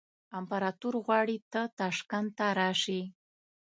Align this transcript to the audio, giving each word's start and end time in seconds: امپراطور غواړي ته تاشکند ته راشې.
امپراطور 0.39 0.93
غواړي 1.05 1.37
ته 1.51 1.61
تاشکند 1.79 2.29
ته 2.37 2.45
راشې. 2.59 3.01